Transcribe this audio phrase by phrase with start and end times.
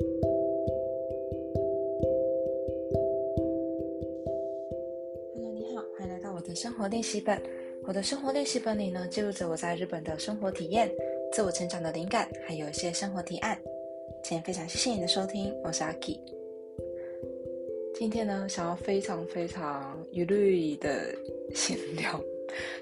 [0.00, 0.10] Hello，
[5.54, 7.40] 你好，欢迎来到我的生活练习本。
[7.84, 10.90] 我的生活练习本里呢，记录着我在日本的生活体验、
[11.32, 13.56] 自我成长的灵感，还有一些生活提案。
[14.24, 16.20] 今天非常谢谢你的收听，我是阿 K。
[17.94, 21.14] 今天呢，想要非常非常有律的
[21.54, 22.20] 闲聊。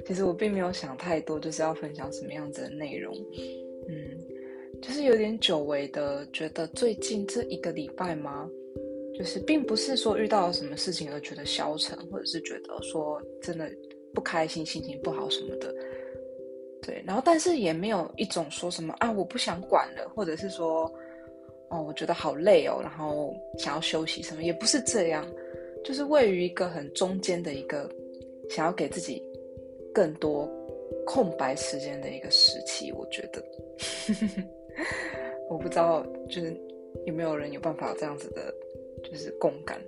[0.07, 3.15] 其实我并没有想太多，就是要分享什么样子的内容。
[3.89, 4.19] 嗯，
[4.83, 8.49] 就是有点久违的，觉得最近这一个礼拜吗？
[9.15, 13.71] 就是并不是说遇到了什么事情而觉得消沉，或者是觉得说真的
[14.13, 15.73] 不开心、心情不好什么的。
[16.83, 20.93] 对，然后但是也没有一种说什么啊，我不想管了，或者是说
[21.71, 25.25] 哦，我觉得好累哦，然后想要休息什么，也不是这样，
[25.85, 27.89] 就是位于一个很中间的一个
[28.51, 29.23] 想要给自己
[29.95, 30.51] 更多
[31.07, 32.91] 空白时间的一个时期。
[32.93, 33.45] 我觉得，
[35.49, 36.57] 我不知道就是
[37.07, 38.55] 有没有人有办法这样子的。
[39.03, 39.83] 就是共感，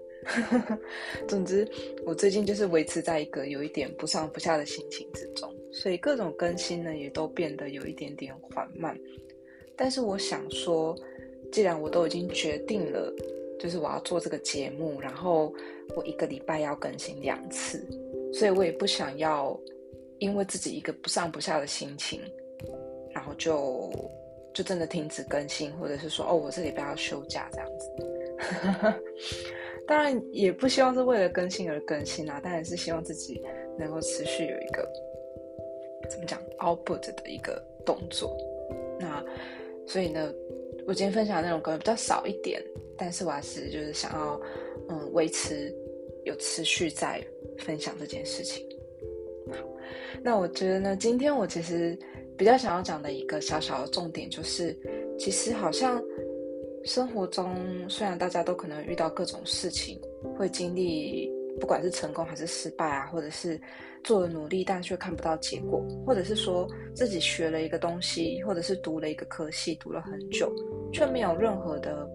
[1.29, 1.67] 总之，
[2.05, 8.99] 我最近就是维持在一个有一点不上不下的心情之中，所以各种更新呢也都变得有一点点缓慢。
[9.77, 10.97] 但是我想说，
[11.53, 13.15] 既然我都已经决定了，
[13.57, 15.55] 就是我要做这个节目，然后
[15.95, 17.87] 我一个礼拜要更新两次，
[18.33, 19.57] 所以我也不想要
[20.19, 22.21] 因为自己一个不上不下的心情，
[23.15, 23.93] 然后就
[24.55, 27.91] 就真的停止更新，或者是说哦，我这里不要休假这样子。
[29.87, 33.43] 当然也不希望是为了更新而更新啊，当然是希望自己
[33.79, 34.89] 能够持续有一个
[36.09, 38.35] 怎么讲 output 的一个动作。
[38.99, 39.23] 那
[39.87, 40.33] 所以呢，
[40.87, 42.63] 我今天分享的内容可能比较少一点，
[42.97, 44.41] 但是我还是就是想要
[44.89, 45.75] 嗯维持
[46.25, 47.23] 有持续在
[47.59, 48.67] 分享这件事情。
[49.53, 49.59] 好，
[50.23, 51.99] 那我觉得呢，今天我其实
[52.37, 54.77] 比较想要讲的一个小小的重点就是，
[55.19, 56.03] 其实好像。
[56.87, 59.99] 生活中虽然大家都可能遇到各种事情，
[60.37, 63.59] 会经历不管是成功还是失败啊，或者是
[64.03, 70.55] 做了努力但却看不到结果，或者是说自己学了一个东西，或者是读了一个科系读了很久，
[70.93, 72.07] 却没有任何的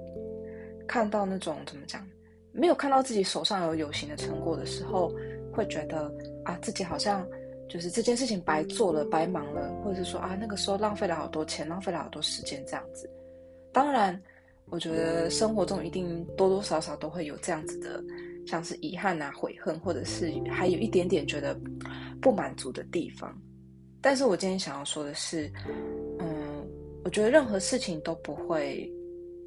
[0.88, 2.08] 看到那种怎么讲，
[2.52, 5.12] 没有看到自己手上有有形的成果的时候，
[5.52, 6.14] 会觉得
[6.46, 7.28] 啊自己好像
[7.70, 13.10] 就是这件事情白做了、白忙了，或者是说啊那个时候浪费了好多钱、浪费了好多时间这样子。
[13.72, 14.20] 当然。
[14.72, 18.04] 我觉得生活中一定多多少少都会有这样子的，
[18.46, 21.60] 像是遗憾啊、悔恨，或者是还有一点点觉得
[22.22, 23.36] 不满足的地方。
[24.00, 25.52] 但是我今天想要说的是，
[26.20, 26.64] 嗯，
[27.04, 28.88] 我觉得任何事情都不会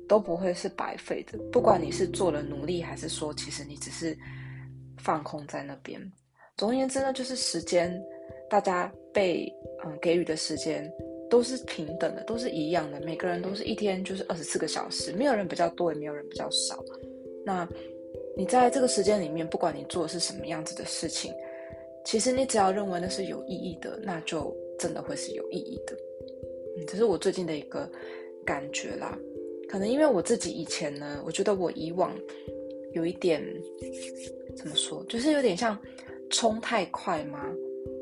[0.09, 4.19] 都不会是白费的，不管你是做了努力，还是说其实你只是
[4.99, 6.13] 放空在那边。
[6.63, 8.01] 总而言之呢，就是时间，
[8.49, 9.53] 大家被
[9.85, 10.89] 嗯给予的时间。
[11.29, 13.01] 都是平等的，都是一样的。
[13.01, 16.85] 每个人都是一天就是二十四个小时，没有人比较多，也没有人比较少。
[17.45, 17.69] 那
[18.37, 21.33] 你在这个时间里面，不管你做的是什么样子的事情，
[22.05, 25.97] 其实你只要认为那是有意义的，那就真的会是有意义的。
[26.77, 27.91] 嗯，这是我最近的一个
[28.45, 29.19] 感觉啦。
[29.69, 32.15] 可能因为我自己以前呢，我觉得我以往
[32.93, 33.43] 有一点
[34.55, 35.77] 怎么说，就是有点像
[36.33, 37.39] 冲太快吗？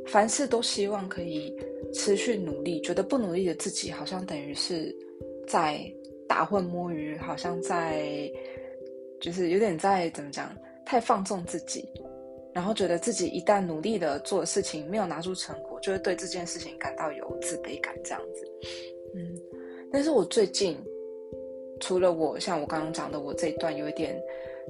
[0.06, 1.54] 凡事都希望可以。
[1.92, 4.94] 持续努力，觉得不努力的自己好像等于是
[5.48, 5.92] 在
[6.28, 8.30] 打混摸鱼，好像在
[9.20, 11.84] 就是有点在怎么讲，太放纵自己，
[12.54, 18.48] 然后觉得自己一旦努力的做的事情没有拿出成果，就会对这件事情感到有自卑感这样子。
[19.16, 19.36] 嗯，
[19.90, 20.78] 但是我最近
[21.80, 24.16] 除了我像我刚刚讲的，我这一段有一点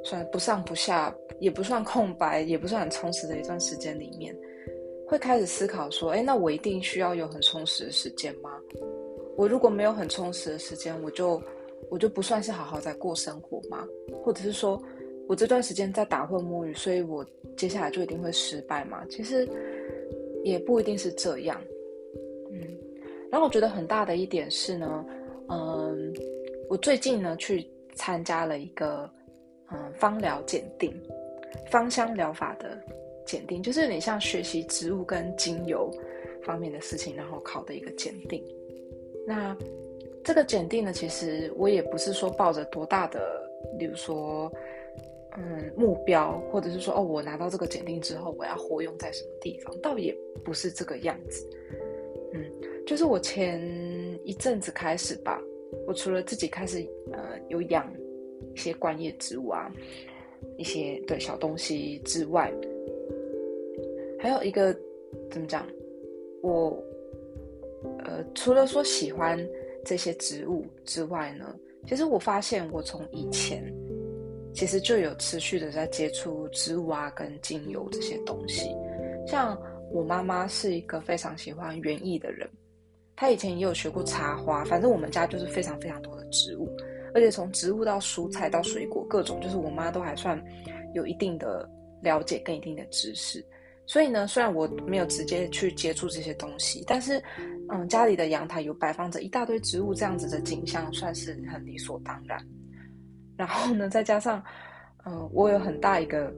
[0.05, 4.37] 算不上不下，也不算空白，也不算很充实的一段时间里面。
[5.07, 8.51] 会开始思考说，哎，那我一定需要有很充实的时间吗？
[9.37, 11.43] 我如果没有很充实的时间，我就
[11.89, 13.85] 我就不算是好好在过生活吗？
[14.23, 14.81] 或者是说
[15.27, 19.05] 我这段时间在打混摸鱼，所以我接下来就一定会失败吗？
[19.11, 19.49] 其实
[20.45, 21.61] 也不一定是这样。
[22.53, 22.61] 嗯，
[23.33, 25.05] 然后我觉得很大的一点是呢，
[25.49, 26.15] 嗯，
[26.69, 29.11] 我最近呢去参加了一个
[29.73, 30.95] 嗯芳疗鉴定，
[31.71, 32.79] 芳香疗法的。
[33.27, 35.89] 鉴定就是你像学习植物跟精油
[36.43, 38.45] 方面的事情，然后考的一个鉴定。
[39.25, 39.57] 那
[40.25, 43.21] 这个鉴定呢，其实我也不是说抱着多大的，
[43.79, 44.51] 比如说，
[45.39, 51.49] 嗯，目标，或者是说，哦，我拿到这个鉴定之后，我要活用在什么地方，倒也不是这个样子。
[52.33, 52.45] 嗯，
[52.85, 53.61] 就是我前
[54.25, 55.41] 一阵子开始吧，
[55.87, 57.93] 我除了自己开始呃有养
[58.55, 59.71] 一些观叶植物啊，
[60.57, 62.53] 一些对小东西之外。
[64.19, 64.77] 还有一个
[65.31, 65.67] 怎么讲？
[66.43, 66.83] 我
[68.05, 69.39] 呃，除了说喜欢
[69.85, 71.55] 这些植物之外呢，
[71.87, 73.65] 其实我发现我从以前
[74.53, 78.69] 其实就有持续的在接触植物啊跟精油这些东西。
[79.27, 79.59] 像
[79.91, 82.49] 我妈妈是一个非常喜欢园艺的人，
[83.17, 86.69] 她以前也有学过插花，反正我们家就是非常非常多的植物，
[87.15, 90.43] 而且从植物到蔬菜到水果各种，就是我妈都还算
[90.95, 91.69] 有一定的
[92.03, 93.45] 了解跟一定的知识。
[93.87, 97.21] 所以呢，虽然我没有直接去接触这些东西，但是，
[97.69, 102.39] 嗯，家里的阳台有摆放着一大堆植物，这样子的景象算是很理所当然。
[103.37, 104.41] 然后呢，再加上，
[105.05, 106.33] 嗯，我有很大一个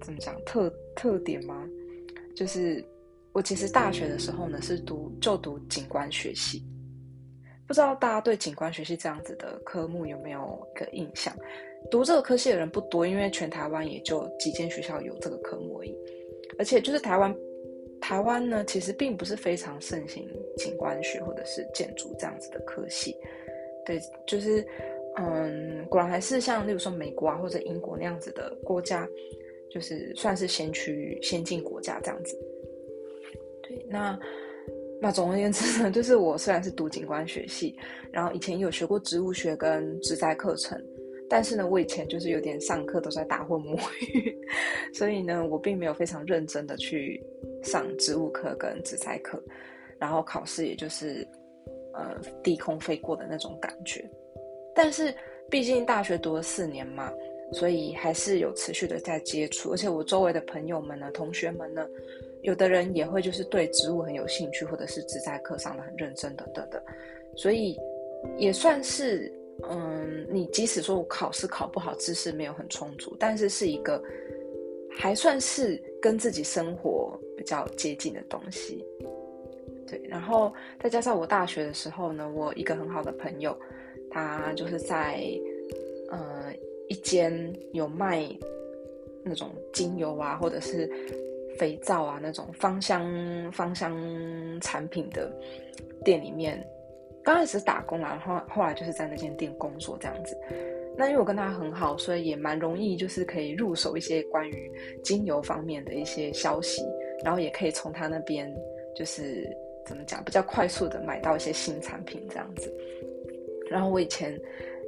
[0.00, 1.62] 怎么讲特特点吗？
[2.34, 2.82] 就是
[3.32, 6.64] 我其实大学的时候呢是读就读景观学系，
[7.68, 11.32] 不知道大家对景观学系这样子的科目有没有一个印象？
[11.90, 15.94] 读这个科系的人不多，因为全台湾也就几间学校有这个科目而已。
[16.58, 17.32] 而且就是台湾，
[18.00, 23.16] 台湾呢其实并不是非常盛行景观学或者是建筑这样子的科系，
[23.86, 24.66] 对，就是
[25.16, 29.06] 嗯，果然还是像例如说美国啊或者英国那样子的国家，
[29.70, 32.36] 就是算是先驱先进国家这样子。
[33.62, 34.18] 对，那
[35.00, 37.76] 那总而言之呢，就是我虽然是读景观学系，
[38.12, 40.80] 然后以前有学过植物学跟植栽课程。
[41.30, 44.34] 但是呢，我以前就是有点上课都在打混摸鱼，
[44.94, 47.22] 所以呢，我并没有非常认真的去
[47.62, 49.38] 上植物课跟植栽课，
[49.98, 51.28] 然后考试也就是
[51.92, 54.02] 呃低空飞过的那种感觉。
[54.74, 55.14] 但是
[55.50, 57.12] 毕竟大学读了四年嘛，
[57.52, 61.86] 所以还是有持续的在接触，而且我周围的朋友们呢、同学们呢，
[62.42, 66.82] 有的人也会就是对植物很有兴趣，或者是植材课上的很认真等等的，
[67.36, 67.78] 所以
[68.36, 69.32] 也算是。
[69.68, 74.00] 嗯，你即使说我考试考不好，知识没有很充足，但是是一个
[74.96, 78.86] 还算是跟自己生活比较接近的东西。
[79.84, 83.58] 对，然后再加上我大学的时候呢，我一个很好的朋友，
[84.12, 85.28] 他就是在
[86.08, 86.54] 呃
[86.88, 88.28] 一间有卖
[89.24, 90.88] 那种精油啊，或者是
[91.58, 93.92] 肥皂啊那种芳香芳香
[94.60, 95.30] 产品的
[96.04, 96.64] 店里面。
[97.24, 100.34] 刚开始打工啦，然后后来就是在那间店工作这样子。
[100.96, 104.72] 那因为我跟他很好，所以也蛮容易，就是可以入手一些关于
[105.04, 106.80] 精油方面的一些消息，
[107.22, 108.50] 然后也可以从他那边
[108.96, 109.46] 就是
[109.84, 112.72] 怎么讲，比较快速的买到一些新产品这样子。
[113.68, 114.40] 然后我以前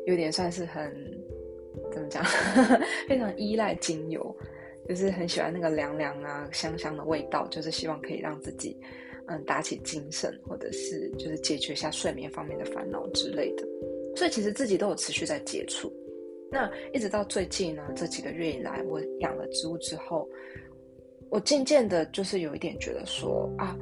[0.07, 0.91] 有点算是很
[1.93, 2.25] 怎么讲，
[3.07, 4.35] 非常依赖精油，
[4.91, 8.77] 就是很喜欢那个凉凉啊、香香的味道，就是希望可以让自己。
[9.33, 13.65] 嗯，打起精神，或者是就是解决一下睡眠方面的烦恼之类的，
[14.17, 15.89] 所以其实自己都有持续在接触。
[16.51, 20.29] 那一直到最近呢，这几个月以来，我养了植物之后，
[21.29, 23.79] 我渐渐的，就是有一点觉得说啊，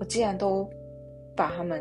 [0.00, 0.68] 我既然都
[1.36, 1.80] 把它们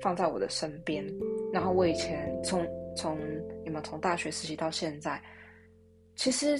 [0.00, 1.04] 放在我的身边，
[1.52, 2.64] 然后我以前从
[2.94, 3.18] 从
[3.64, 5.20] 有没有从大学实习到现在，
[6.14, 6.56] 其实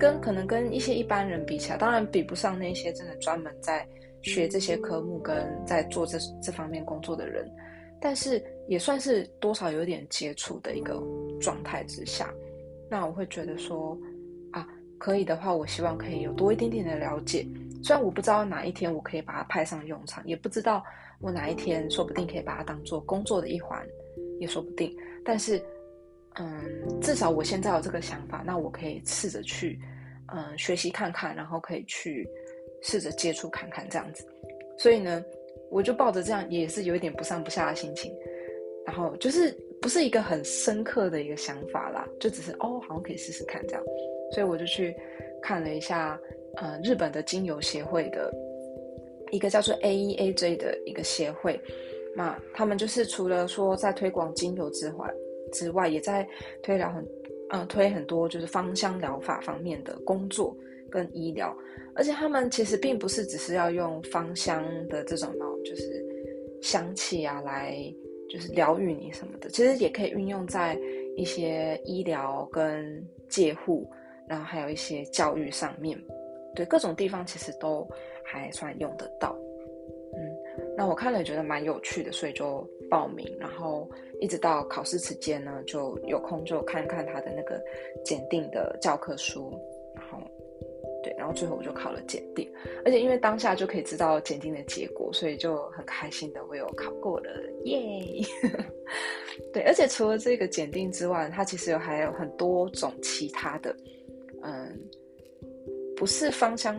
[0.00, 3.86] 跟可能跟一些一般人比起来，当然比不上那些真的专门在。
[4.22, 7.50] 学这些科目跟在做这这方面工作的人，
[7.98, 8.38] 但是
[8.68, 11.02] 也算是多少有点接触的一个
[11.40, 12.30] 状态之下，
[12.90, 13.98] 那我会觉得说
[14.50, 14.68] 啊，
[14.98, 17.46] 可以的话，我希望可以有多一点点的了解。
[17.82, 20.84] 虽然我不知道哪一天我可以把它派上用场，也不知道
[21.22, 23.82] 我哪一天说不定可以把它当做工作的一环，
[24.38, 24.94] 也说不定。
[25.24, 25.58] 但是，
[26.38, 29.78] 嗯，至少我现在有这个想法，那我可以试着去
[30.34, 32.28] 嗯学习看看，然后可以去。
[32.82, 34.24] 试着接触看看这样子，
[34.78, 35.22] 所以呢，
[35.70, 38.10] 我就抱着这样也是有一点不上不下的心情，
[38.86, 43.84] 然后就是不是一个很深刻的一个想法啦，就只是哦，好像可以试试看这样，
[44.32, 44.96] 所以我就去
[45.42, 46.18] 看了一下，
[46.56, 48.32] 呃，日本的精油协会的
[49.30, 51.60] 一个叫做 A E A J 的一个协会，
[52.16, 55.06] 那他们就是除了说在推广精油之外
[55.52, 56.26] 之外，也在
[56.62, 57.06] 推疗很，
[57.50, 60.56] 嗯，推很多就是芳香疗法方面的工作
[60.90, 61.56] 跟医疗。
[61.94, 65.28] 而且他们其实并不是只是要用芳香的这种
[65.64, 66.04] 就是
[66.62, 67.76] 香气啊，来
[68.30, 70.78] 就是疗愈你什么的，其实也可以运用在
[71.16, 73.90] 一些医疗跟介护，
[74.28, 76.00] 然后还有一些教育上面，
[76.54, 77.86] 对各种地方其实都
[78.24, 79.36] 还算用得到。
[80.14, 83.88] 嗯，那我看了也觉得蛮有趣的，所以就报名，然后
[84.20, 87.62] 一直到考试期间呢，就有空就看看他的那个
[88.04, 89.50] 检定的教科书。
[89.94, 90.18] 然后
[91.02, 92.46] 对，然后最后我就考了检定，
[92.84, 97.30] 而且因为当下就可以知道检定的结果，所以就很开心的我有考过了，
[97.64, 98.22] 耶！
[99.50, 103.74] 对，而且除了这个检定之外，它其实有还有很多种其他的，
[104.42, 104.78] 嗯，
[105.96, 106.76] 不是芳香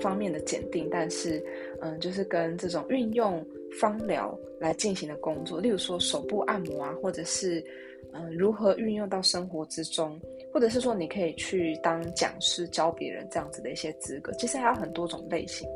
[0.00, 1.44] 方面的检定，但是
[1.82, 3.44] 嗯，就是跟这种运用
[3.80, 7.64] 芳疗来进行的工作，例如说手部按摩啊，或者是
[8.12, 10.20] 嗯，如何运用到生活之中，
[10.52, 15.68] 或者是说你可以去当讲师教别人这样子的一些资格，其实还有很多种类型。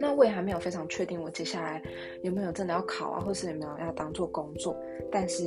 [0.00, 1.80] 那我也还没有非常确定，我接下来
[2.22, 4.76] 有没有真的要考啊，或是有没有要当做工作，
[5.12, 5.44] 但是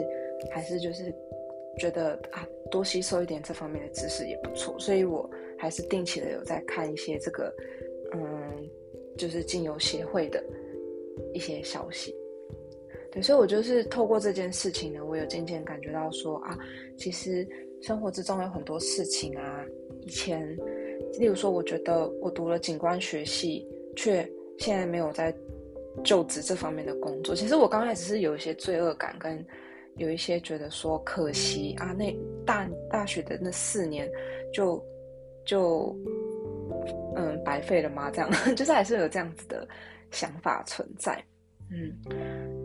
[0.50, 1.14] 还是就是
[1.78, 7.54] 觉得啊，多吸收一点这方面的知识也不错，所以我还是定期的有在看一些这个，
[8.14, 8.70] 嗯，
[9.18, 10.42] 就是精油协会的
[11.34, 12.16] 一些消息。
[13.12, 16.58] 对，所以我就是透过这件事情呢，我有渐渐感觉到说啊，
[16.98, 17.48] 其实
[17.82, 19.64] 生活之中有很多事情啊，
[20.02, 20.46] 以前，
[21.20, 25.34] 例如说，我觉得我读了景观学系，却现在没有在
[26.04, 27.34] 就职这方面的工作。
[27.34, 29.46] 其实我刚开始是有一些罪恶感，跟
[29.96, 32.14] 有一些觉得说可惜啊，那
[32.46, 34.12] 大大学的那四年
[34.52, 34.84] 就
[35.46, 35.96] 就
[37.16, 38.12] 嗯白费了吗？
[38.12, 39.66] 这样 就是还是有这样子的
[40.16, 41.24] 想法存在。
[41.70, 41.94] 嗯，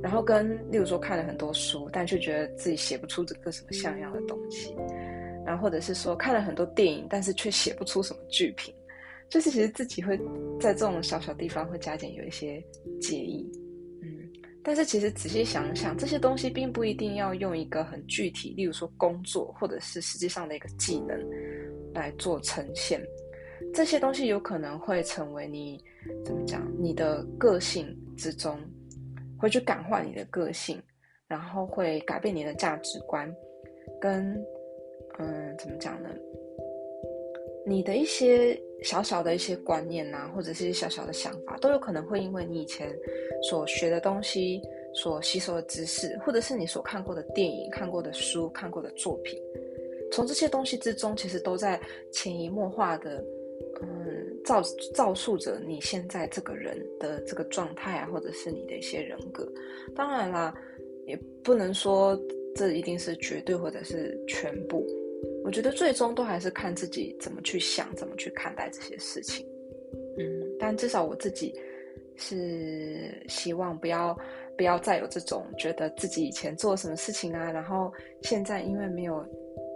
[0.02, 4.74] 然后跟例如说看了很多书，但却觉得自己写不出这个什么像样的东西。
[5.44, 8.72] 然后或者是说看了很多电影，但是却写不出什么剧评。
[9.30, 10.18] 就是其实自己会
[10.60, 12.60] 在这种小小地方会加减有一些
[13.00, 13.48] 介意，
[14.02, 14.28] 嗯，
[14.60, 21.16] 但是其实仔细想想，这些东西并不一定要用一个很具体，例如说工作或者是实际上的一个技能
[21.94, 23.00] 来做呈现。
[23.72, 25.82] 这些东西有可能会成为你
[26.24, 28.58] 怎么讲，你的个性之中
[29.38, 30.82] 会去感化你的个性，
[31.26, 33.32] 然后会改变你的价值观，
[34.00, 34.34] 跟
[35.18, 36.08] 嗯怎么讲呢？
[37.66, 38.60] 你的一些。
[38.82, 42.90] 小小的一些观念呐，或者是小小的想法，都有可能会因为你以前
[43.42, 44.58] 所学的东西、
[44.94, 49.38] 所吸收的知识，或者是你所看过的电影、看过的书、看过的作品，
[50.10, 51.78] 从这些东西之中，其实都在
[52.10, 53.22] 潜移默化的，
[53.82, 54.62] 嗯，造
[54.94, 59.50] 造塑着你现在这个人的这个状态啊，或者是你的一些人格。
[59.94, 60.54] 当然啦，
[61.06, 62.18] 也不能说
[62.54, 64.86] 这一定是绝对或者是全部。
[65.44, 69.46] 我觉得最终都还是看自己怎么去想，怎么去看待这些事情。
[70.18, 70.24] 嗯，
[70.58, 71.54] 但至少我自己
[72.16, 74.18] 是希望不要
[74.56, 77.90] 不要再有这种觉得自己以前做什么事情啊，然后
[78.22, 79.24] 现在因为没有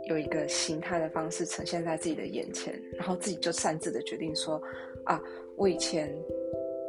[0.07, 4.61] 有一个形态的方式呈现在自己的眼前，然后自己就擅自的决定说
[5.05, 5.23] 啊，
[5.57, 6.15] 我以前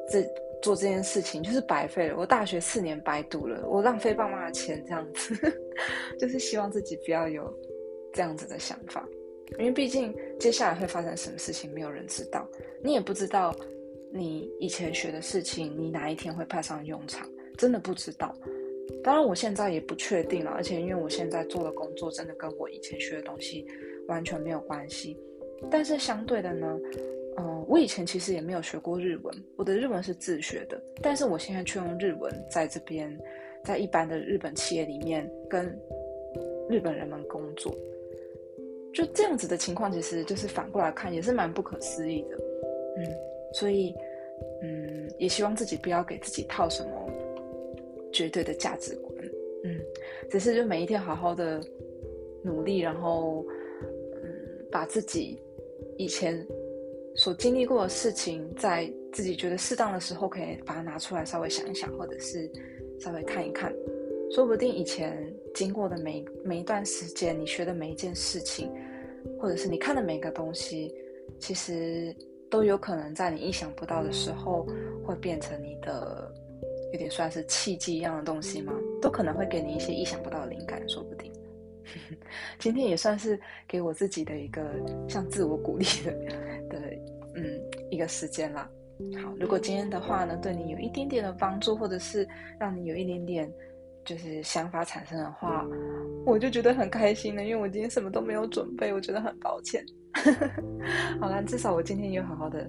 [0.10, 0.22] 这
[0.62, 5.36] 做这件事情就是白费了，我大学四年白读了，我浪费爸妈的钱，这样子，
[6.19, 7.53] 就是希望自己不要有。
[8.13, 9.05] 这样子的想法，
[9.60, 12.48] 因为毕竟接下来会发生什么事情，没有人知道，
[12.81, 13.53] 你也不知道
[14.10, 18.34] 你以前学的事情，你哪一天会派上用场，真的不知道。
[19.05, 23.63] 当然，我现在也不确定了，而且因为我现在做的工作真的跟我以前学的东西
[24.07, 25.15] 完全没有关系。
[25.69, 26.79] 但是相对的呢，
[27.38, 33.15] 嗯，我以前其实也没有学过日文，我的日文是自学的，但是我现在却用日文在这边，
[33.63, 35.67] 在一般的日本企业里面跟
[36.67, 37.71] 日本人们工作。
[38.91, 42.38] 就这样子的情况，其实就是反过来看，也是蛮不可思议的，
[42.97, 43.05] 嗯，
[43.53, 43.93] 所以，
[44.63, 47.04] 嗯，也希望自己不要给自己套什么
[48.15, 49.13] 绝对的价值观，
[49.65, 49.77] 嗯，
[50.29, 51.62] 只是就每一天好好的
[52.41, 53.45] 努力，然后，
[54.24, 55.38] 嗯，把自己
[55.98, 56.48] 以前
[57.15, 62.50] 所经历过的事情，在自己觉得适当的时候，可以把它拿出来稍微想一想，或者是
[63.01, 63.74] 稍微看一看，
[64.31, 65.31] 说不定以前。
[65.55, 68.69] 经过的每每一段时间，你学的每一件事情，
[69.39, 70.93] 或者是你看的每个东西，
[71.39, 72.13] 其实
[72.50, 74.67] 都有可能在你意想不到的时候，
[75.05, 76.29] 会变成你的
[76.92, 78.74] 有点算是契机一样的东西吗？
[79.01, 81.32] 都可能会给你一些意想不到的灵感，说不定。
[82.58, 84.63] 今天也算是给我自己的一个
[85.08, 86.12] 像自我鼓励的
[86.70, 86.80] 的
[87.36, 87.60] 嗯
[87.92, 88.70] 一个时间啦。
[89.24, 92.27] 好，如果今天的话呢，对你有一点点的帮助，或者是
[92.60, 93.51] 让你有一点点。
[94.06, 95.65] 就是想法产生的话，
[96.27, 99.84] 我就觉得很开心了，因为我今天什么都没有准备，我觉得很抱歉。
[101.20, 102.68] 好了，至少我今天有好好的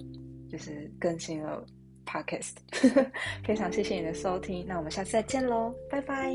[0.49, 1.63] 就是更新了
[2.07, 2.55] Podcast
[3.45, 6.33] 非常谢谢你的收听，那我们下次再见喽，拜拜。